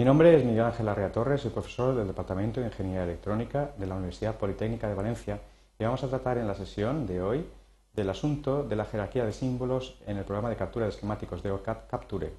[0.00, 3.86] Mi nombre es Miguel Ángel Arrea Torres, soy profesor del Departamento de Ingeniería Electrónica de
[3.86, 5.38] la Universidad Politécnica de Valencia
[5.78, 7.44] y vamos a tratar en la sesión de hoy
[7.92, 11.50] del asunto de la jerarquía de símbolos en el programa de captura de esquemáticos de
[11.50, 12.32] OCAD Capture.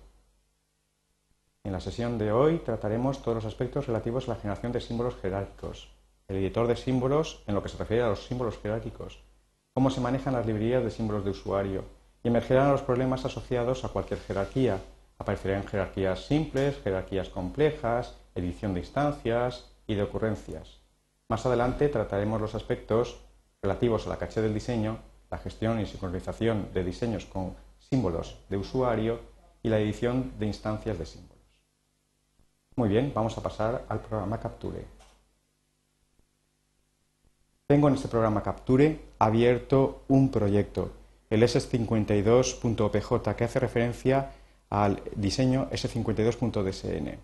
[1.63, 5.17] En la sesión de hoy trataremos todos los aspectos relativos a la generación de símbolos
[5.21, 5.93] jerárquicos,
[6.29, 9.19] el editor de símbolos en lo que se refiere a los símbolos jerárquicos,
[9.75, 11.83] cómo se manejan las librerías de símbolos de usuario
[12.23, 14.79] y emergerán los problemas asociados a cualquier jerarquía,
[15.21, 20.79] Aparecerán jerarquías simples, jerarquías complejas, edición de instancias y de ocurrencias.
[21.29, 23.21] Más adelante trataremos los aspectos
[23.61, 24.97] relativos a la caché del diseño,
[25.29, 29.19] la gestión y sincronización de diseños con símbolos de usuario
[29.61, 31.45] y la edición de instancias de símbolos.
[32.75, 34.83] Muy bien, vamos a pasar al programa Capture.
[37.67, 40.93] Tengo en este programa Capture abierto un proyecto,
[41.29, 44.31] el S52.opj, que hace referencia
[44.71, 47.17] al diseño S52.dsn.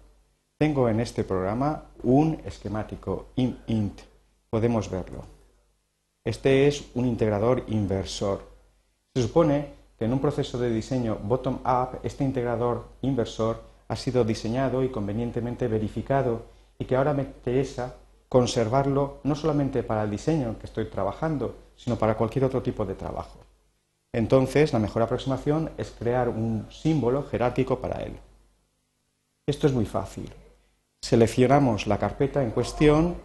[0.59, 4.01] Tengo en este programa un esquemático int.
[4.49, 5.23] Podemos verlo.
[6.25, 8.41] Este es un integrador inversor.
[9.15, 14.83] Se supone que en un proceso de diseño bottom-up este integrador inversor ha sido diseñado
[14.83, 16.41] y convenientemente verificado
[16.77, 17.95] y que ahora me interesa
[18.27, 22.95] conservarlo no solamente para el diseño que estoy trabajando, sino para cualquier otro tipo de
[22.95, 23.46] trabajo.
[24.13, 28.17] Entonces, la mejor aproximación es crear un símbolo jerárquico para él.
[29.45, 30.31] Esto es muy fácil.
[31.01, 33.15] Seleccionamos la carpeta en cuestión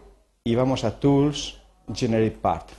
[0.43, 1.61] y vamos a Tools,
[1.93, 2.71] Generate Path.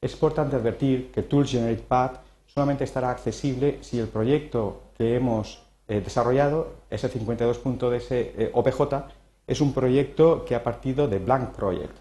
[0.00, 5.62] Es importante advertir que Tools Generate Path solamente estará accesible si el proyecto que hemos
[5.88, 9.02] eh, desarrollado, S52.opj, eh,
[9.46, 11.96] es un proyecto que ha partido de Blank Project.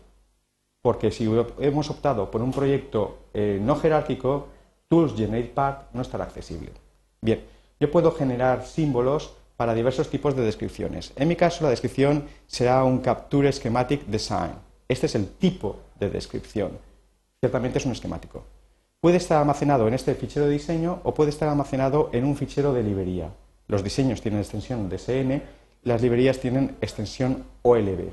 [0.81, 4.47] Porque si hemos optado por un proyecto eh, no jerárquico,
[4.93, 6.69] Tools Generate Part no estará accesible.
[7.19, 7.43] Bien,
[7.79, 11.13] yo puedo generar símbolos para diversos tipos de descripciones.
[11.15, 14.51] En mi caso, la descripción será un Capture Schematic Design.
[14.87, 16.77] Este es el tipo de descripción.
[17.39, 18.43] Ciertamente es un esquemático.
[18.99, 22.71] Puede estar almacenado en este fichero de diseño o puede estar almacenado en un fichero
[22.71, 23.33] de librería.
[23.67, 25.41] Los diseños tienen extensión DSN,
[25.81, 28.11] las librerías tienen extensión OLB.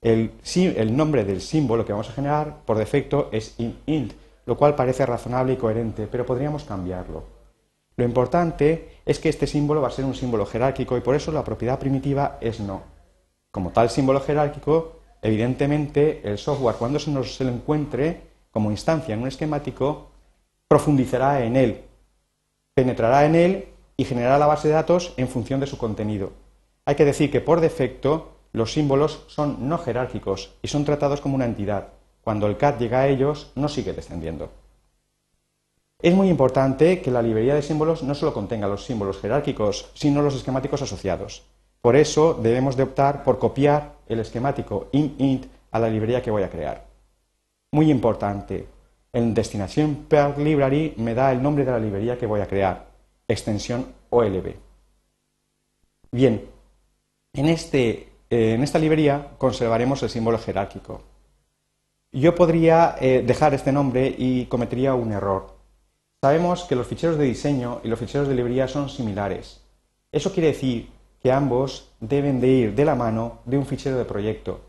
[0.00, 4.14] El, nombre del símbolo que vamos a generar por defecto es int
[4.50, 7.22] lo cual parece razonable y coherente, pero podríamos cambiarlo.
[7.94, 11.30] Lo importante es que este símbolo va a ser un símbolo jerárquico y por eso
[11.30, 12.82] la propiedad primitiva es no.
[13.52, 19.22] Como tal símbolo jerárquico, evidentemente el software cuando se nos lo encuentre como instancia en
[19.22, 20.10] un esquemático,
[20.66, 21.84] profundizará en él,
[22.74, 26.32] penetrará en él y generará la base de datos en función de su contenido.
[26.86, 31.36] Hay que decir que por defecto los símbolos son no jerárquicos y son tratados como
[31.36, 31.99] una entidad.
[32.30, 34.50] Cuando el CAD llega a ellos, no sigue descendiendo.
[36.00, 40.22] Es muy importante que la librería de símbolos no solo contenga los símbolos jerárquicos, sino
[40.22, 41.42] los esquemáticos asociados.
[41.80, 46.44] Por eso debemos de optar por copiar el esquemático int a la librería que voy
[46.44, 46.86] a crear.
[47.72, 48.68] Muy importante,
[49.12, 52.92] en destinación per library me da el nombre de la librería que voy a crear,
[53.26, 54.54] extensión OLB.
[56.12, 56.48] Bien,
[57.32, 57.90] en, este,
[58.30, 61.09] eh, en esta librería conservaremos el símbolo jerárquico.
[62.12, 65.54] Yo podría eh, dejar este nombre y cometería un error.
[66.20, 69.60] Sabemos que los ficheros de diseño y los ficheros de librería son similares.
[70.10, 70.88] Eso quiere decir
[71.22, 74.60] que ambos deben de ir de la mano de un fichero de proyecto.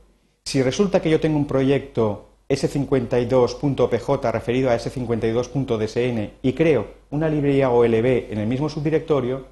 [0.46, 7.72] Si resulta que yo tengo un proyecto S52.pj referido a S52.dsn y creo una librería
[7.72, 9.48] OLB en el mismo subdirectorio,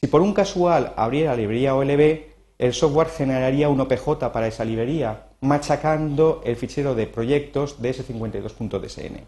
[0.00, 2.20] si por un casual abriera la librería OLB,
[2.56, 9.20] el software generaría un OPJ para esa librería machacando el fichero de proyectos de S52.dsn.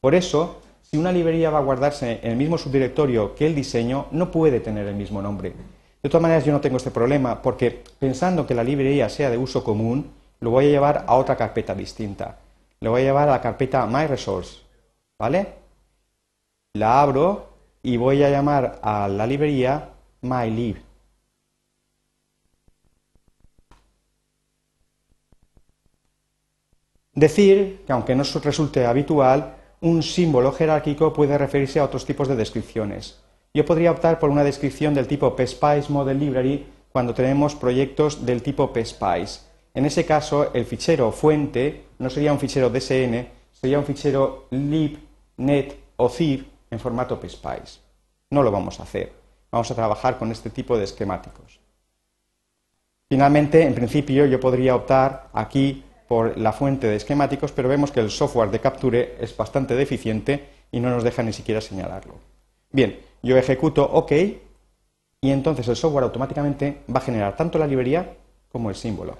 [0.00, 4.06] Por eso, si una librería va a guardarse en el mismo subdirectorio que el diseño,
[4.10, 5.54] no puede tener el mismo nombre.
[6.02, 9.38] De todas maneras, yo no tengo este problema porque pensando que la librería sea de
[9.38, 12.38] uso común, lo voy a llevar a otra carpeta distinta.
[12.80, 14.58] Lo voy a llevar a la carpeta MyResource,
[15.16, 15.46] ¿vale?
[16.74, 17.50] La abro
[17.82, 19.90] y voy a llamar a la librería
[20.22, 20.91] MyLib.
[27.14, 32.36] Decir que, aunque no resulte habitual, un símbolo jerárquico puede referirse a otros tipos de
[32.36, 33.20] descripciones.
[33.52, 38.42] Yo podría optar por una descripción del tipo PSPICE Model Library cuando tenemos proyectos del
[38.42, 39.40] tipo PSPICE.
[39.74, 44.98] En ese caso, el fichero fuente no sería un fichero DSN, sería un fichero lib,
[45.36, 47.80] net o zip en formato PSPICE.
[48.30, 49.12] No lo vamos a hacer.
[49.50, 51.60] Vamos a trabajar con este tipo de esquemáticos.
[53.08, 58.00] Finalmente, en principio, yo podría optar aquí por la fuente de esquemáticos, pero vemos que
[58.00, 62.16] el software de Capture es bastante deficiente y no nos deja ni siquiera señalarlo.
[62.70, 68.14] Bien, yo ejecuto OK y entonces el software automáticamente va a generar tanto la librería
[68.50, 69.16] como el símbolo.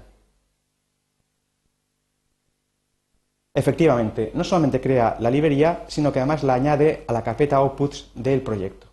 [3.54, 8.10] Efectivamente, no solamente crea la librería, sino que además la añade a la carpeta outputs
[8.14, 8.88] del proyecto.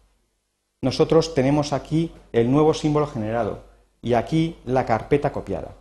[0.82, 3.66] Nosotros tenemos aquí el nuevo símbolo generado
[4.02, 5.76] y aquí la carpeta copiada.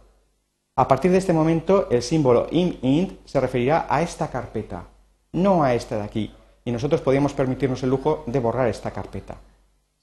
[0.78, 4.84] A partir de este momento, el símbolo imInt se referirá a esta carpeta,
[5.32, 6.32] no a esta de aquí,
[6.64, 9.38] y nosotros podríamos permitirnos el lujo de borrar esta carpeta.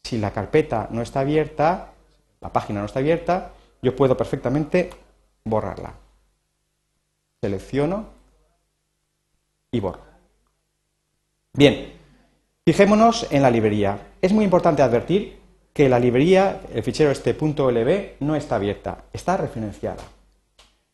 [0.04, 1.94] Si la carpeta no está abierta,
[2.42, 4.90] la página no está abierta, yo puedo perfectamente
[5.46, 5.94] borrarla.
[7.42, 8.08] Selecciono
[9.72, 10.02] y borro.
[11.54, 11.94] Bien,
[12.66, 14.10] fijémonos en la librería.
[14.22, 15.40] Es muy importante advertir
[15.72, 20.04] que la librería, el fichero este .lb, no está abierta, está referenciada.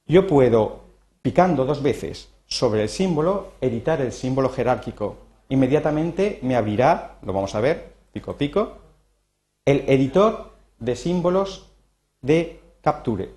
[0.06, 0.82] Yo puedo,
[1.22, 5.18] picando dos veces sobre el símbolo, editar el símbolo jerárquico.
[5.50, 8.78] Inmediatamente me abrirá, lo vamos a ver, pico pico,
[9.66, 11.70] el editor de símbolos
[12.22, 13.30] de Capture.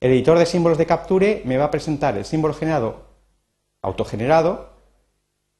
[0.00, 3.06] El editor de símbolos de Capture me va a presentar el símbolo generado
[3.82, 4.70] autogenerado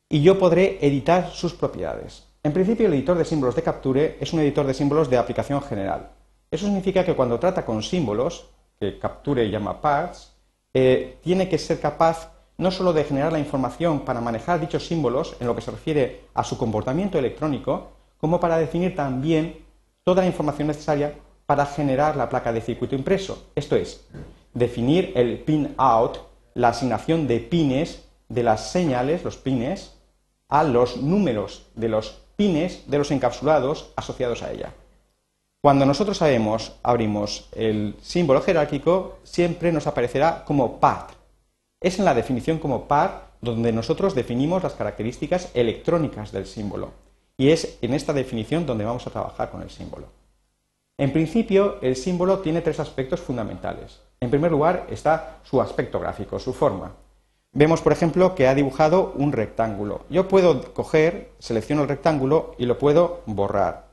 [0.09, 2.27] y yo podré editar sus propiedades.
[2.43, 5.63] En principio, el editor de símbolos de Capture es un editor de símbolos de aplicación
[5.63, 6.11] general.
[6.51, 8.49] Eso significa que cuando trata con símbolos,
[8.79, 10.35] que Capture llama parts,
[10.75, 15.37] eh, tiene que ser capaz no solo de generar la información para manejar dichos símbolos
[15.41, 19.65] en lo que se refiere a su comportamiento electrónico, como para definir también
[20.05, 21.15] toda la información necesaria
[21.45, 23.51] para generar la placa de circuito impreso.
[23.55, 24.07] Esto es,
[24.55, 26.19] definir el pin out,
[26.55, 29.97] la asignación de pines de las señales, los pines,
[30.49, 34.73] a los números de los pines de los encapsulados asociados a ella.
[35.67, 41.11] Cuando nosotros abrimos el símbolo jerárquico, siempre nos aparecerá como part.
[41.81, 46.93] Es en la definición como part donde nosotros definimos las características electrónicas del símbolo.
[47.37, 50.07] Y es en esta definición donde vamos a trabajar con el símbolo.
[50.99, 53.99] En principio, el símbolo tiene tres aspectos fundamentales.
[54.21, 56.93] En primer lugar está su aspecto gráfico, su forma.
[57.51, 60.03] Vemos, por ejemplo, que ha dibujado un rectángulo.
[60.11, 63.86] Yo puedo coger, selecciono el rectángulo y lo puedo borrar.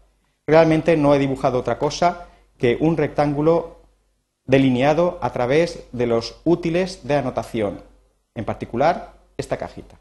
[0.46, 3.78] Realmente no he dibujado otra cosa que un rectángulo
[4.46, 7.82] delineado a través de los útiles de anotación,
[8.36, 9.98] en particular esta cajita.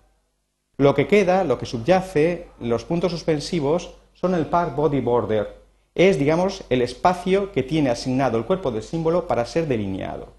[0.78, 5.62] Lo que queda, lo que subyace, los puntos suspensivos, son el par body border.
[5.94, 10.32] Es, digamos, el espacio que tiene asignado el cuerpo del símbolo para ser delineado.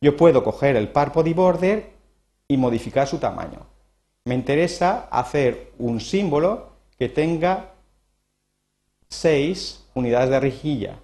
[0.00, 1.90] Yo puedo coger el par body border
[2.48, 3.66] y modificar su tamaño.
[4.24, 7.73] Me interesa hacer un símbolo que tenga
[9.14, 11.00] 6 unidades de rejilla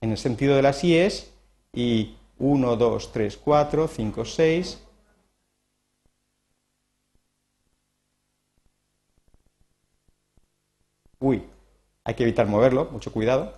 [0.00, 1.32] en el sentido de las IES
[1.72, 4.78] y 1, 2, 3, 4, 5, 6.
[11.20, 11.44] Uy,
[12.04, 13.54] hay que evitar moverlo, mucho cuidado.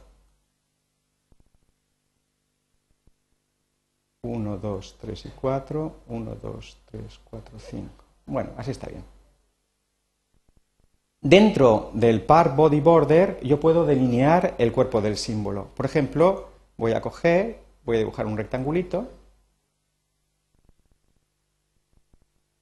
[4.23, 8.05] 1, 2, 3 y 4, 1, 2, 3, 4, 5.
[8.27, 9.05] Bueno, así está bien.
[11.23, 15.69] Dentro del par body border yo puedo delinear el cuerpo del símbolo.
[15.75, 19.07] Por ejemplo, voy a coger, voy a dibujar un rectangulito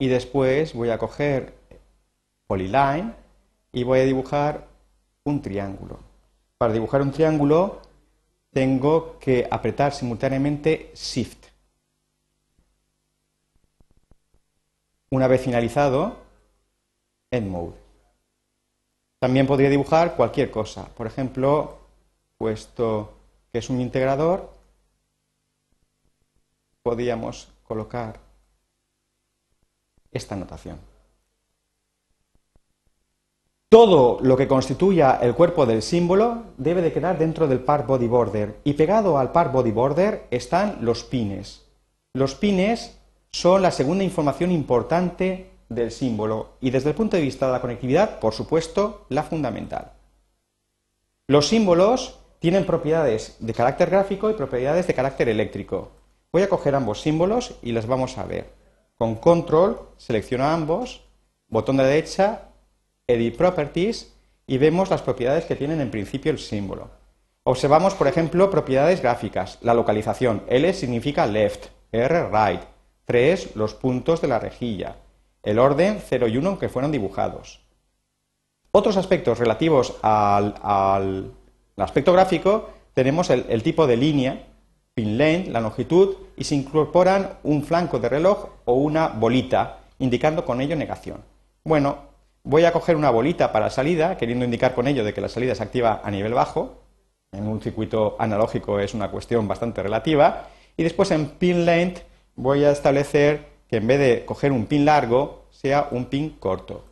[0.00, 1.54] y después voy a coger
[2.48, 3.14] polyline
[3.70, 4.66] y voy a dibujar
[5.22, 6.00] un triángulo.
[6.58, 7.80] Para dibujar un triángulo
[8.52, 11.46] tengo que apretar simultáneamente Shift.
[15.10, 16.16] Una vez finalizado,
[17.30, 17.87] en Mode.
[19.18, 20.88] También podría dibujar cualquier cosa.
[20.94, 21.78] Por ejemplo,
[22.36, 23.14] puesto
[23.52, 24.50] que es un integrador,
[26.82, 28.20] podríamos colocar
[30.12, 30.78] esta notación.
[33.68, 38.06] Todo lo que constituya el cuerpo del símbolo debe de quedar dentro del part body
[38.06, 41.66] border y pegado al part body border están los pines.
[42.14, 42.98] Los pines
[43.30, 47.60] son la segunda información importante del símbolo y desde el punto de vista de la
[47.60, 49.92] conectividad, por supuesto, la fundamental.
[51.26, 55.90] Los símbolos tienen propiedades de carácter gráfico y propiedades de carácter eléctrico.
[56.32, 58.52] Voy a coger ambos símbolos y los vamos a ver.
[58.96, 61.04] Con control selecciono ambos,
[61.48, 62.50] botón de derecha,
[63.06, 64.14] edit properties
[64.46, 66.90] y vemos las propiedades que tienen en principio el símbolo.
[67.44, 69.58] Observamos, por ejemplo, propiedades gráficas.
[69.62, 70.42] La localización.
[70.48, 72.60] L significa left, R right,
[73.06, 74.96] 3 los puntos de la rejilla,
[75.42, 77.60] el orden 0 y 1 que fueron dibujados.
[78.70, 81.32] Otros aspectos relativos al,
[81.76, 84.46] aspecto gráfico tenemos el, tipo de línea,
[84.94, 90.44] pin length, la longitud, y se incorporan un flanco de reloj o una bolita, indicando
[90.44, 91.22] con ello negación.
[91.64, 91.98] Bueno,
[92.42, 95.54] voy a coger una bolita para salida, queriendo indicar con ello de que la salida
[95.54, 96.82] se activa a nivel bajo,
[97.32, 100.48] en un circuito analógico es una cuestión bastante relativa.
[100.76, 102.02] Y después en pin length
[102.36, 106.84] voy a establecer que en vez de coger un pin largo, sea un pin corto.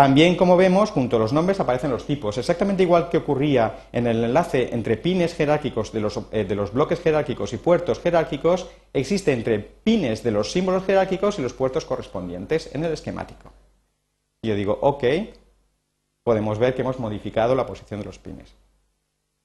[0.00, 2.38] También, como vemos, junto a los nombres aparecen los tipos.
[2.38, 6.72] Exactamente igual que ocurría en el enlace entre pines jerárquicos de los, eh, de los,
[6.72, 11.84] bloques jerárquicos y puertos jerárquicos, existe entre pines de los símbolos jerárquicos y los puertos
[11.84, 13.52] correspondientes en el esquemático.
[14.42, 15.04] Yo digo OK,
[16.22, 18.54] podemos ver que hemos modificado la posición de los pines.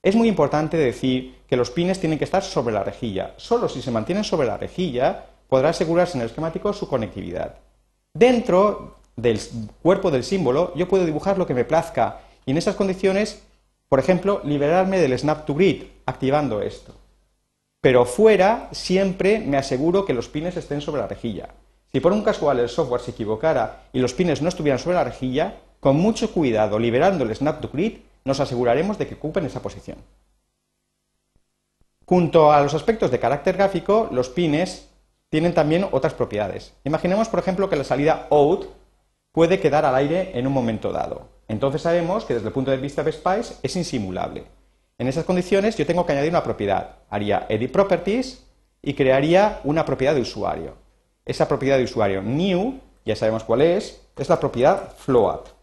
[0.06, 3.34] Es muy importante decir que los pines tienen que estar sobre la rejilla.
[3.38, 7.56] Solo si se mantienen sobre la rejilla podrá asegurarse en el esquemático su conectividad.
[8.14, 9.40] Dentro del
[9.82, 13.42] cuerpo del símbolo, yo puedo dibujar lo que me plazca y en esas condiciones,
[13.88, 16.94] por ejemplo, liberarme del snap to grid activando esto.
[17.80, 21.48] Pero fuera siempre me aseguro que los pines estén sobre la rejilla.
[21.90, 25.04] Si por un casual el software se equivocara y los pines no estuvieran sobre la
[25.04, 27.94] rejilla, con mucho cuidado liberando el snap to grid,
[28.26, 29.98] nos aseguraremos de que ocupen esa posición.
[32.04, 34.90] Junto a los aspectos de carácter gráfico, los pines
[35.30, 36.74] tienen también otras propiedades.
[36.84, 38.66] Imaginemos, por ejemplo, que la salida out
[39.32, 41.28] puede quedar al aire en un momento dado.
[41.48, 44.44] Entonces sabemos que desde el punto de vista de Spice es insimulable.
[44.98, 46.96] En esas condiciones yo tengo que añadir una propiedad.
[47.08, 48.44] Haría edit properties
[48.82, 50.74] y crearía una propiedad de usuario.
[51.24, 55.55] Esa propiedad de usuario new, ya sabemos cuál es, es la propiedad float.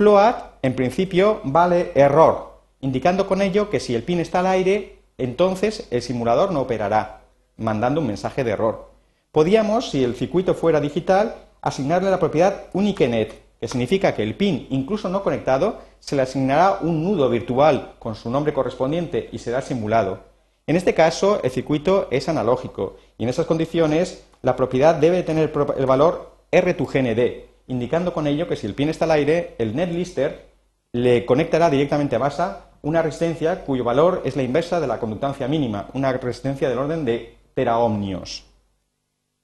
[0.00, 4.96] Float, en principio, vale error, indicando con ello que si el pin está al aire,
[5.18, 7.24] entonces el simulador no operará,
[7.58, 8.92] mandando un mensaje de error.
[9.30, 14.66] Podíamos, si el circuito fuera digital, asignarle la propiedad UniqueNet, que significa que el pin,
[14.70, 19.60] incluso no conectado, se le asignará un nudo virtual con su nombre correspondiente y será
[19.60, 20.20] simulado.
[20.66, 25.52] En este caso, el circuito es analógico y en esas condiciones la propiedad debe tener
[25.76, 30.50] el valor R2GND, indicando con ello que si el pin está al aire, el netlister
[30.92, 35.46] le conectará directamente a masa una resistencia cuyo valor es la inversa de la conductancia
[35.46, 38.44] mínima, una resistencia del orden de teraohmios.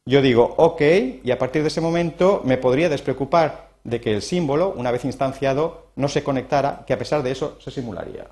[0.06, 0.82] Yo digo OK
[1.22, 5.04] y a partir de ese momento me podría despreocupar de que el símbolo, una vez
[5.04, 8.26] instanciado, no se conectara, que a pesar de eso se simularía.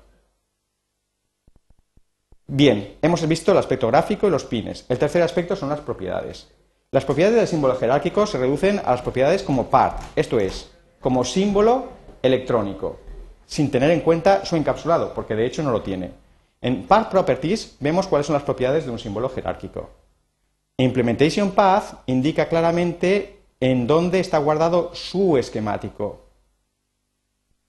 [2.47, 4.85] Bien, hemos visto el aspecto gráfico y los pines.
[4.89, 6.49] El tercer aspecto son las propiedades.
[6.95, 10.71] Las propiedades del símbolo jerárquico se reducen a las propiedades como part, esto es,
[11.01, 11.89] como símbolo
[12.21, 13.01] electrónico,
[13.45, 16.11] sin tener en cuenta su encapsulado, porque de hecho no lo tiene.
[16.61, 19.89] En part properties vemos cuáles son las propiedades de un símbolo jerárquico.
[20.77, 26.21] Implementation Path indica claramente en dónde está guardado su esquemático.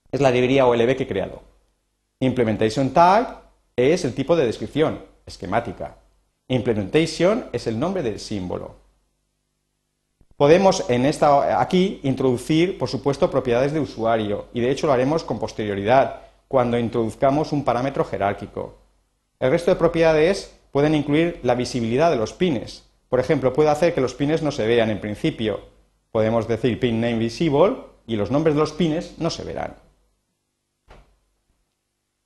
[0.09, 1.41] Es la librería OLB que he creado.
[2.21, 3.33] Implementation Type
[3.75, 5.97] es el tipo de descripción, esquemática.
[6.47, 8.86] Implementation es el nombre del símbolo.
[10.37, 15.23] Podemos en esta, aquí introducir, por supuesto, propiedades de usuario, y de hecho lo haremos
[15.23, 18.75] con posterioridad, cuando introduzcamos un parámetro jerárquico.
[19.39, 23.93] El resto de propiedades pueden incluir la visibilidad de los pines, por ejemplo, puedo hacer
[23.93, 25.61] que los pines no se vean en principio.
[26.11, 29.75] Podemos decir pin name visible y los nombres de los pines no se verán.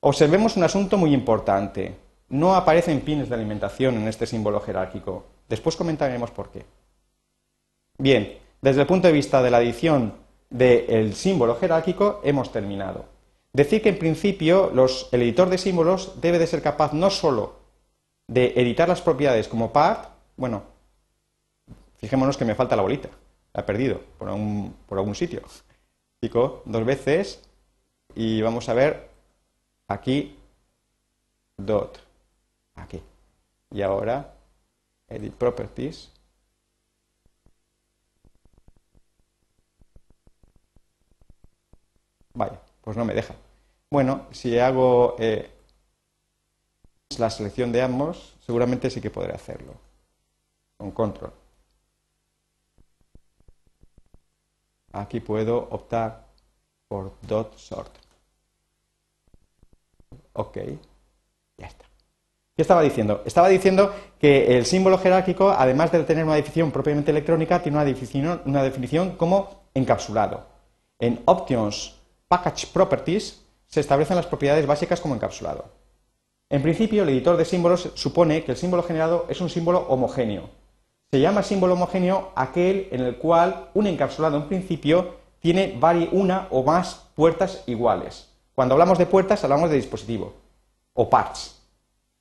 [0.00, 1.94] Observemos un asunto muy importante.
[2.28, 5.26] No aparecen pines de alimentación en este símbolo jerárquico.
[5.48, 6.64] Después comentaremos por qué.
[7.98, 10.14] Bien, desde el punto de vista de la edición
[10.50, 13.06] del símbolo jerárquico hemos terminado.
[13.52, 14.72] Decir que en principio
[15.12, 17.56] el editor de símbolos debe de ser capaz no solo
[18.28, 20.72] de editar las propiedades como part, bueno,
[22.02, 23.08] Fijémonos que me falta la bolita.
[23.54, 25.42] La he perdido por, algún sitio.
[26.18, 27.40] Pico dos veces
[28.14, 29.08] y vamos a ver
[29.86, 30.36] aquí
[31.56, 32.00] dot.
[32.74, 33.00] Aquí.
[33.70, 34.34] Y ahora
[35.08, 36.10] edit properties.
[42.34, 43.34] Vaya, pues no me deja.
[43.90, 45.50] Bueno, si hago eh,
[47.18, 49.74] la selección de ambos, seguramente sí que podré hacerlo.
[50.78, 51.32] Con control.
[54.92, 56.26] Aquí puedo optar
[56.88, 57.94] por dot sort.
[60.34, 60.58] Ok,
[61.56, 61.84] ya está.
[62.54, 63.22] ¿Qué estaba diciendo?
[63.24, 67.84] Estaba diciendo que el símbolo jerárquico, además de tener una definición propiamente electrónica, tiene una
[67.84, 70.46] definición, una definición como encapsulado.
[70.98, 71.98] En Options
[72.32, 75.66] Package Properties se establecen las propiedades básicas como encapsulado.
[76.48, 80.48] En principio, el editor de símbolos supone que el símbolo generado es un símbolo homogéneo,
[81.10, 85.78] se llama símbolo homogéneo aquel en el cual un encapsulado en principio tiene
[86.12, 88.30] una o más puertas iguales.
[88.54, 90.32] Cuando hablamos de puertas hablamos de dispositivo
[90.94, 91.60] o parts.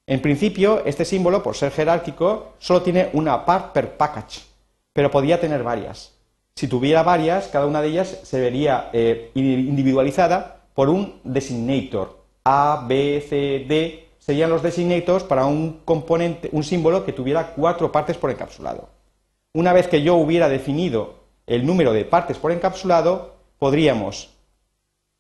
[0.07, 4.41] En principio, este símbolo, por ser jerárquico, solo tiene una part per package,
[4.91, 6.11] pero podía tener varias.
[6.55, 12.21] Si tuviera varias, cada una de ellas se vería eh, individualizada por un designator.
[12.43, 17.91] A, B, C, D serían los designators para un componente, un símbolo que tuviera cuatro
[17.91, 18.89] partes por encapsulado.
[19.53, 21.15] Una vez que yo hubiera definido
[21.47, 24.29] el número de partes por encapsulado, podríamos,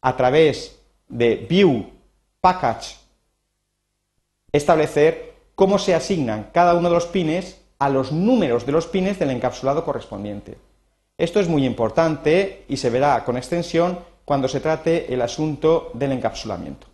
[0.01, 1.89] a través de View
[2.39, 2.95] Package,
[4.51, 9.19] establecer cómo se asignan cada uno de los pines a los números de los pines
[9.19, 10.57] del encapsulado correspondiente.
[11.21, 16.13] Esto es muy importante y se verá con extensión cuando se trate el asunto del
[16.13, 16.87] encapsulamiento.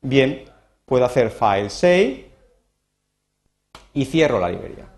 [0.00, 0.46] Bien,
[0.84, 2.28] puedo hacer File Save
[3.92, 4.88] y cierro la librería.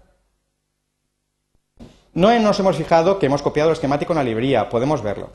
[2.15, 5.29] No nos hemos fijado que hemos copiado el esquemático en la librería, podemos verlo.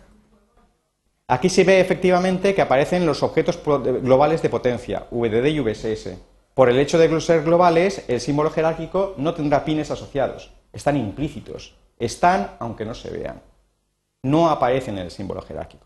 [1.27, 6.17] Aquí se ve efectivamente que aparecen los objetos globales de potencia, VDD y VSS.
[6.55, 11.75] Por el hecho de ser globales, el símbolo jerárquico no tendrá pines asociados, están implícitos,
[11.99, 13.41] están aunque no se vean.
[14.23, 15.85] No aparecen en el símbolo jerárquico.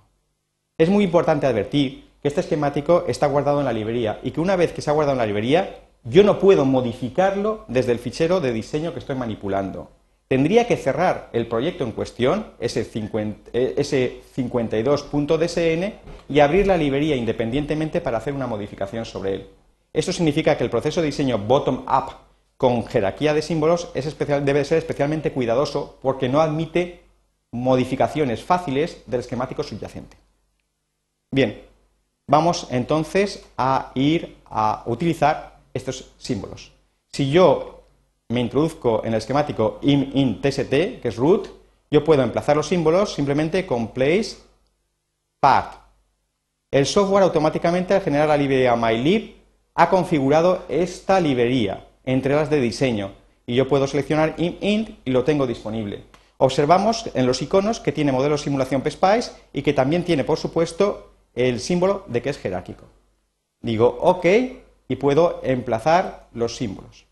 [0.78, 4.56] Es muy importante advertir que este esquemático está guardado en la librería y que una
[4.56, 8.42] vez que se ha guardado en la librería, yo no puedo modificarlo desde el fichero
[8.42, 9.92] de diseño que estoy manipulando.
[10.28, 18.02] Tendría que cerrar el proyecto en cuestión, ese, 52.dsn, eh, y abrir la librería independientemente
[18.02, 19.48] para hacer una modificación sobre él.
[19.94, 22.25] Esto significa que el proceso de diseño bottom-up
[22.58, 27.04] con jerarquía de símbolos debe ser especialmente cuidadoso porque no admite
[27.52, 30.18] modificaciones fáciles del esquemático subyacente.
[31.32, 31.62] Bien,
[32.28, 36.72] vamos entonces a ir a utilizar estos símbolos.
[37.08, 37.84] Si yo
[38.30, 41.48] me introduzco en el esquemático in, tst, que es root,
[41.92, 44.38] yo puedo emplazar los símbolos simplemente con place
[45.40, 45.76] path.
[46.72, 49.36] El software automáticamente al generar la librería mylib
[49.76, 53.12] ha configurado esta librería entre las de diseño
[53.48, 56.04] y yo puedo seleccionar int y lo tengo disponible.
[56.38, 61.12] Observamos en los iconos que tiene modelo simulación PSPICE y que también tiene, por supuesto,
[61.34, 62.86] el símbolo de que es jerárquico.
[63.62, 64.26] Digo OK
[64.88, 67.06] y puedo emplazar los símbolos.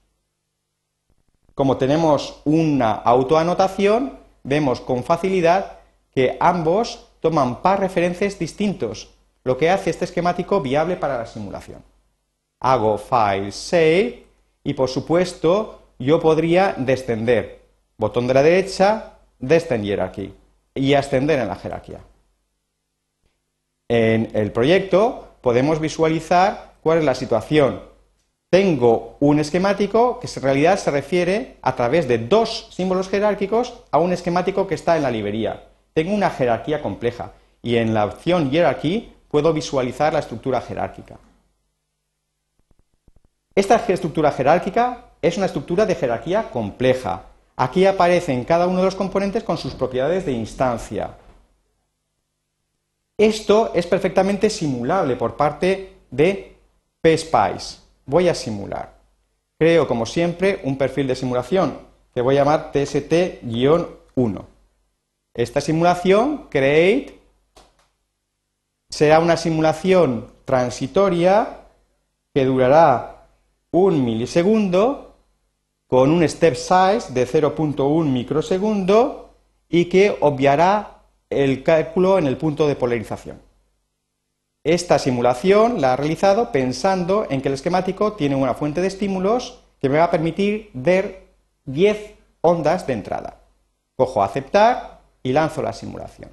[1.56, 5.80] Como tenemos una autoanotación, vemos con facilidad
[6.13, 9.10] que ambos toman par referencias distintos,
[9.44, 11.84] lo que hace este esquemático viable para la simulación.
[12.60, 14.23] Hago File Save
[14.63, 17.62] y, por supuesto, yo podría descender.
[17.97, 20.34] Botón de la derecha, Descend Hierarchy
[20.76, 21.99] y ascender en la jerarquía.
[23.89, 27.82] En el proyecto podemos visualizar cuál es la situación.
[28.49, 33.99] Tengo un esquemático que en realidad se refiere a través de dos símbolos jerárquicos a
[33.99, 35.63] un esquemático que está en la librería.
[35.93, 41.17] Tengo una jerarquía compleja y en la opción Hierarchy puedo visualizar la estructura jerárquica.
[43.56, 47.24] Esta estructura jerárquica es una estructura de jerarquía compleja.
[47.56, 51.16] Aquí aparecen cada uno de los componentes con sus propiedades de instancia.
[53.16, 56.56] Esto es perfectamente simulable por parte de
[57.04, 57.78] PSpice.
[58.06, 58.96] Voy a simular.
[59.60, 61.78] Creo, como siempre, un perfil de simulación
[62.13, 64.46] que voy a llamar TST-1.
[65.36, 67.20] Esta simulación, create,
[68.89, 71.60] será una simulación transitoria
[72.34, 73.23] que durará
[73.74, 75.16] un milisegundo
[75.88, 79.36] con un step size de 0.1 microsegundo
[79.68, 83.42] y que obviará el cálculo en el punto de polarización.
[84.64, 89.60] Esta simulación la ha realizado pensando en que el esquemático tiene una fuente de estímulos
[89.82, 91.28] que me va a permitir ver
[91.66, 93.40] 10 ondas de entrada.
[93.96, 96.30] Cojo aceptar y lanzo la simulación.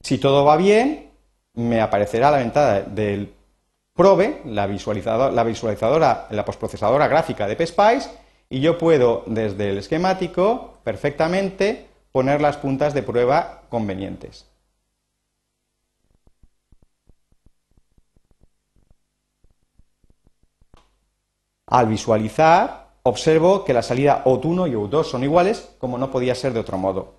[0.00, 1.10] Si todo va bien,
[1.54, 3.32] me aparecerá la ventana del
[3.94, 8.10] probe, la visualizadora, la, postprocesadora gráfica de PSPICE,
[8.50, 14.46] y yo puedo desde el esquemático perfectamente poner las puntas de prueba convenientes.
[21.66, 26.52] Al visualizar, observo que la salida OUT1 y OUT2 son iguales, como no podía ser
[26.52, 27.14] de otro modo.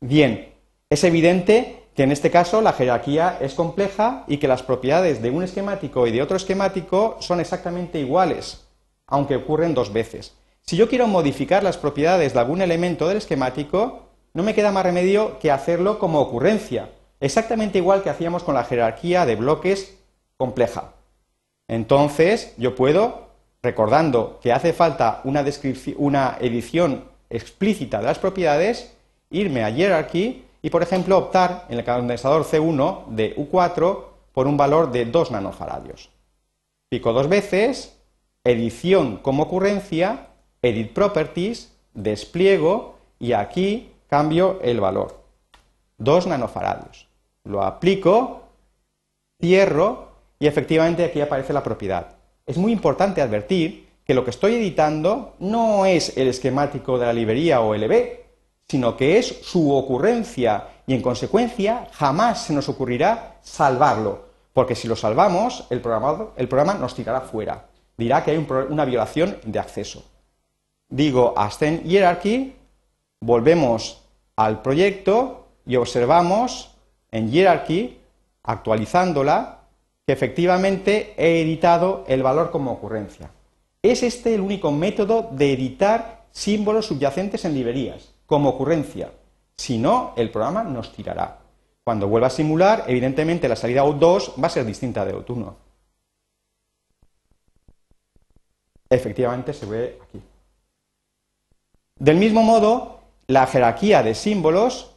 [0.00, 0.54] Bien,
[0.88, 5.30] es evidente que en este caso la jerarquía es compleja y que las propiedades de
[5.30, 8.66] un esquemático y de otro esquemático son exactamente iguales,
[9.06, 10.34] aunque ocurren dos veces.
[10.62, 14.84] Si yo quiero modificar las propiedades de algún elemento del esquemático, no me queda más
[14.84, 19.96] remedio que hacerlo como ocurrencia, exactamente igual que hacíamos con la jerarquía de bloques
[20.36, 20.94] compleja.
[21.68, 23.28] Entonces, yo puedo,
[23.62, 28.92] recordando que hace falta una, edición explícita de las propiedades,
[29.30, 34.56] irme a Hierarchy y, por ejemplo, optar en el condensador C1 de U4 por un
[34.56, 36.08] valor de 2 nanofaradios.
[36.88, 38.00] Pico dos veces,
[38.44, 40.28] edición como ocurrencia,
[40.62, 45.20] Edit Properties, despliego y aquí cambio el valor.
[45.98, 47.08] 2 nanofaradios.
[47.44, 48.44] Lo aplico,
[49.42, 52.16] cierro y efectivamente aquí aparece la propiedad.
[52.46, 57.12] Es muy importante advertir que lo que estoy editando no es el esquemático de la
[57.12, 58.23] librería o LB,
[58.68, 64.88] sino que es su ocurrencia y en consecuencia jamás se nos ocurrirá salvarlo, porque si
[64.88, 65.82] lo salvamos, el,
[66.36, 70.04] el programa nos tirará fuera, dirá que hay una violación de acceso.
[70.88, 72.54] Digo ascend hierarchy,
[73.20, 74.02] volvemos
[74.36, 76.70] al proyecto y observamos
[77.10, 77.98] en hierarchy,
[78.42, 79.60] actualizándola,
[80.06, 83.30] que efectivamente he editado el valor como ocurrencia.
[83.82, 89.12] Es este el único método de editar símbolos subyacentes en librerías como ocurrencia.
[89.56, 91.38] Si no, el programa nos tirará.
[91.84, 95.54] Cuando vuelva a simular, evidentemente la salida out2 va a ser distinta de out1.
[98.88, 100.22] Efectivamente se ve aquí.
[101.98, 104.94] Del mismo modo, la jerarquía de símbolos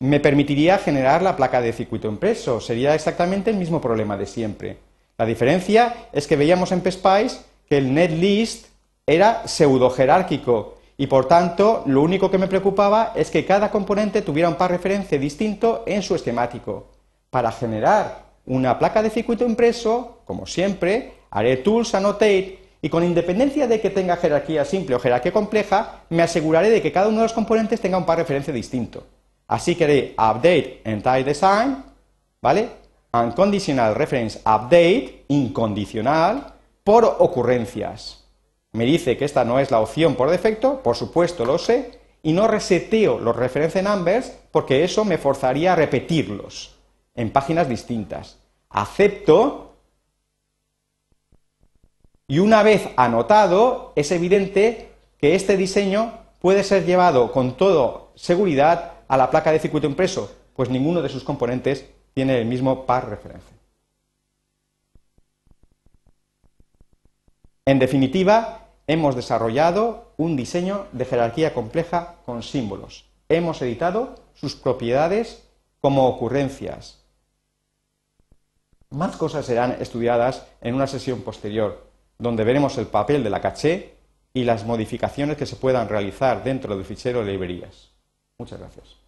[0.00, 2.60] me permitiría generar la placa de circuito impreso.
[2.60, 4.78] Sería exactamente el mismo problema de siempre.
[5.16, 8.66] La diferencia es que veíamos en PSPICE que el netlist
[9.06, 14.22] era pseudo jerárquico y por tanto lo único que me preocupaba es que cada componente
[14.22, 16.88] tuviera un par referencia distinto en su esquemático.
[17.30, 23.66] Para generar una placa de circuito impreso, como siempre, haré tools annotate y con independencia
[23.66, 27.24] de que tenga jerarquía simple o jerarquía compleja, me aseguraré de que cada uno de
[27.24, 29.06] los componentes tenga un par referencia distinto.
[29.46, 31.84] Así que haré update entire design,
[32.40, 32.68] ¿vale?
[33.12, 38.21] Unconditional reference update, incondicional, por ocurrencias
[38.72, 42.32] me dice que esta no es la opción por defecto, por supuesto lo sé, y
[42.32, 46.76] no reseteo los reference numbers porque eso me forzaría a repetirlos
[47.14, 48.38] en páginas distintas.
[48.70, 49.76] Acepto
[52.26, 58.94] y una vez anotado es evidente que este diseño puede ser llevado con toda seguridad
[59.08, 63.08] a la placa de circuito impreso, pues ninguno de sus componentes tiene el mismo par
[63.08, 63.56] referencia.
[67.64, 73.06] En definitiva, hemos desarrollado un diseño de jerarquía compleja con símbolos.
[73.28, 75.48] Hemos editado sus propiedades
[75.80, 77.00] como ocurrencias.
[78.90, 81.86] Más cosas serán estudiadas en una sesión posterior,
[82.18, 83.94] donde veremos el papel de la caché
[84.34, 87.90] y las modificaciones que se puedan realizar dentro del fichero de librerías.
[88.38, 89.01] Muchas gracias.